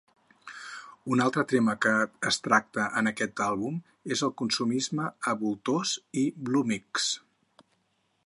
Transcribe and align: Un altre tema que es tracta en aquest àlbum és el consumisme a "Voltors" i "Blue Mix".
Un 1.15 1.19
altre 1.25 1.43
tema 1.51 1.75
que 1.85 1.91
es 2.29 2.39
tracta 2.47 2.85
en 3.01 3.11
aquest 3.11 3.43
àlbum 3.49 3.77
és 4.15 4.25
el 4.29 4.33
consumisme 4.43 5.05
a 5.33 5.37
"Voltors" 5.45 5.95
i 6.23 6.27
"Blue 6.49 6.71
Mix". 6.73 7.09